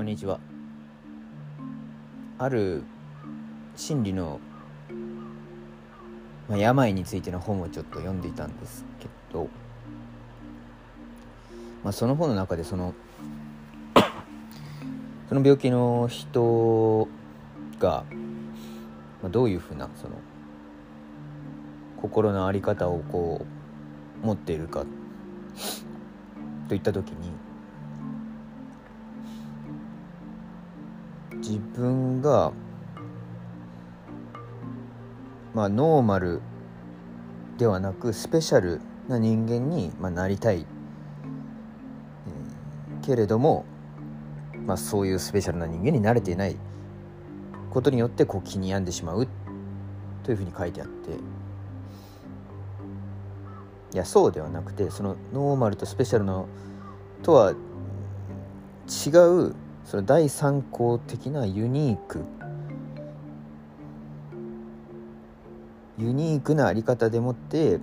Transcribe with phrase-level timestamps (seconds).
[0.00, 0.38] こんにちは。
[2.38, 2.84] ある
[3.76, 4.40] 心理の、
[6.48, 9.48] まあ、病についての本をちょっと読んでいたんですけど、
[11.82, 12.94] まあ、その本の中でその
[15.28, 17.08] その病気の人
[17.78, 18.04] が、
[19.22, 20.14] まあ、どういうふうなその
[22.02, 23.44] 心の在り方をこ
[24.22, 24.84] う持っているか。
[26.68, 27.32] といった時に
[31.38, 32.52] 自分が
[35.52, 36.40] まあノーマル
[37.58, 43.64] ではなくスペシャルな人間に、まあ、なりたい、えー、けれども、
[44.64, 46.56] まあ、そういうスペシャルな人間に慣れていない
[47.70, 49.26] ことによってこう気に病んでしまう。
[50.22, 51.39] というふうに書いてあって。
[53.92, 56.46] いやそうではなくてそのノーマルとスペシャルの
[57.22, 59.10] とは違
[59.48, 62.24] うその第三項的なユニーク
[65.98, 67.78] ユニークなあり方でもって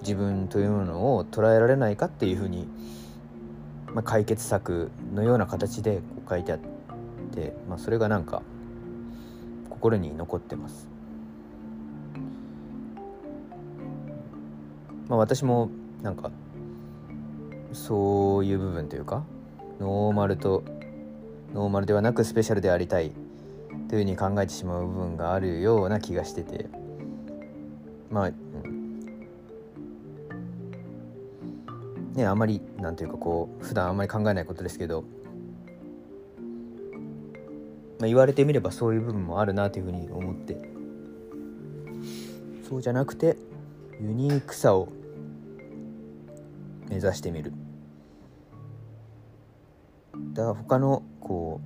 [0.00, 2.68] 自分というものを捉えられないかっていうふうに、
[3.92, 6.58] まあ、解決策のような形でこう書いてあっ
[7.34, 8.42] て、まあ、それがなんか
[9.68, 10.88] 心に残ってます。
[15.08, 15.70] まあ、私も
[16.02, 16.30] なんか
[17.72, 19.24] そういう部分というか
[19.80, 20.64] ノーマルと
[21.54, 23.12] ノーマルではなくスペシャルでありたい
[23.88, 26.66] というふうに考えてしまう部分があるような気がしてて。
[28.10, 28.30] まあ、
[32.14, 35.02] ねあまりなんていうかこう普段あんまり考えないことですけど、
[37.98, 40.56] まあ、言われてみればそういう部分もあるなというふうに思って。
[42.68, 43.38] そうじゃなくて
[43.98, 44.92] ユニークさを
[46.88, 47.52] 目指してみる。
[50.32, 51.60] だから他のこ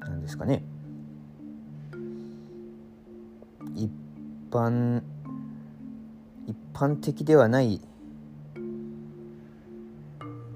[0.00, 0.62] うなんですかね。
[3.74, 3.90] 一
[4.50, 5.02] 般
[6.46, 7.80] 一般的ではない。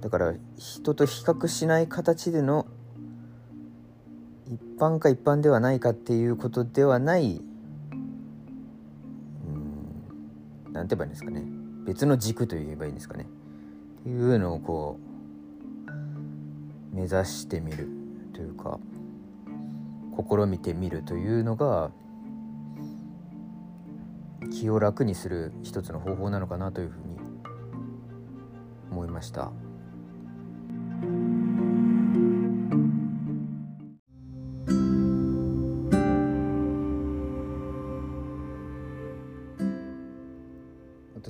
[0.01, 2.67] だから人と比較しない形での
[4.47, 7.43] 一般か一般ではないかっていうことではない。
[9.47, 11.70] うんなんて言えばいいんですかね。
[11.87, 13.27] 別の軸と言えばいいんですかね
[14.01, 14.99] っていうのをこ
[16.93, 17.89] う目指してみる
[18.35, 18.79] というか
[20.17, 21.91] 試みてみるというのが
[24.51, 27.19] 気を楽にする一つの方法なのかなというふうに
[28.91, 29.53] 思いました。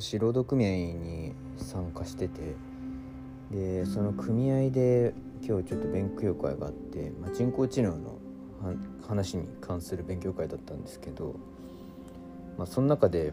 [0.00, 2.56] 私労働組合に参加してて
[3.50, 5.12] でその組合で
[5.42, 8.18] 今日ちょっと勉強会があって、まあ、人工知能の
[9.06, 11.36] 話に関する勉強会だったんですけど
[12.60, 13.32] まあ、その中で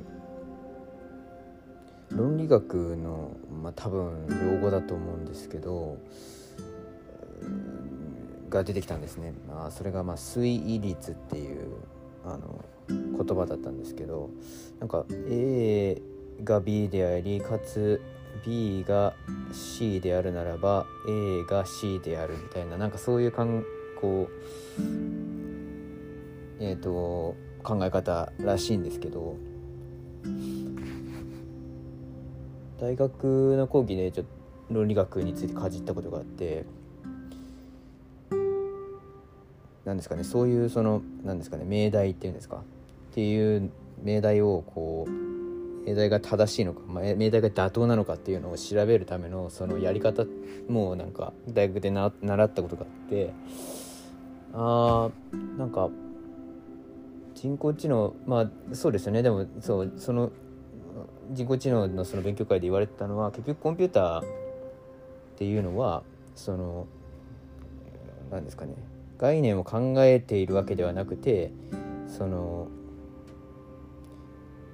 [2.12, 5.98] 論理学の、まあ、多分用語だと思うんですけど
[8.50, 11.74] が出てきたんですね、まあ、それがまあ推移率っていう
[12.24, 14.30] あの言葉だったんですけど
[14.80, 16.02] なんか A
[16.44, 18.02] が B でありかつ
[18.46, 19.14] B が
[19.52, 23.64] C であるならば A が C であるみたいななんかそういう観
[24.00, 24.82] こう
[26.60, 29.36] えっ、ー、と考え方らしいんですけど。
[32.80, 34.26] 大学の講義でちょっ
[34.70, 36.64] と論理学についてかじったことがあって
[39.84, 42.58] なんですかねそういうそのなんですかね命題っていうんですか？
[42.58, 42.60] っ
[43.14, 43.72] ていう
[44.04, 45.12] 命題をこう
[45.88, 50.26] 命題が正しいのか、まあ、命題が妥当なのかっていうのを調べるためのそのやり方
[50.68, 52.14] もなんか大学で習っ
[52.50, 53.34] たことがあって
[54.54, 55.90] あーなんか
[57.36, 59.22] 人工知能まあそうですよね。
[59.22, 60.32] でもそうその
[61.32, 64.26] 人工知能のその勉強会で言われてたのは結局コンピューターっ
[65.38, 66.04] ていうのは
[66.36, 66.88] その
[68.30, 68.74] 何ですかね。
[69.18, 71.52] 概念を考えているわけではなくて
[72.08, 72.68] その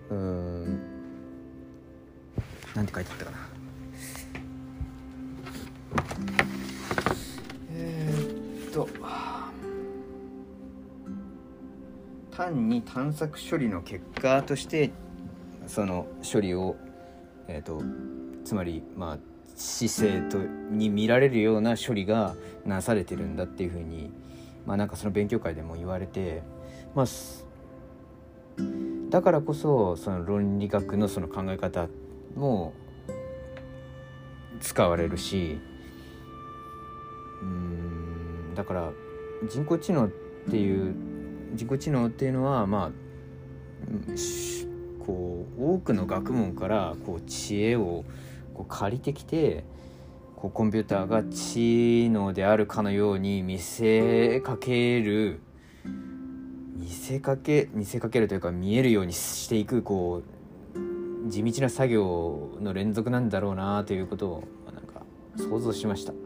[0.09, 0.92] うん
[2.75, 3.37] なんて書いてあったかな。
[7.71, 8.87] えー、っと。
[12.35, 14.91] 単に探索処理の結果として
[15.67, 16.75] その処理を、
[17.47, 17.83] えーと、
[18.43, 19.17] つまりまあ
[19.55, 22.35] 姿勢とに見られるような処理が
[22.65, 24.11] なされてるんだっていうふうに
[24.65, 26.41] まあなんかその勉強会でも言われて
[26.95, 27.05] まあ
[29.11, 32.02] だからこそその論理学のその考え方って
[32.35, 32.74] も
[34.59, 35.59] 使われるし
[37.41, 38.91] うんだから
[39.50, 40.09] 人工知能っ
[40.50, 40.95] ていう
[41.53, 42.91] 人工知能っていうのはまあ
[45.06, 48.06] こう多くの学問からこう知恵を
[48.53, 49.65] こう借りてきて
[50.36, 55.41] こうコンピューターが知能であるかのように見せかける
[56.77, 60.42] 見せかけ見せかけるというか見えるようにしていくこう
[61.25, 64.43] 地道な作業の連続なんだろうなということを
[64.73, 65.03] なんか
[65.37, 66.22] 想像しました。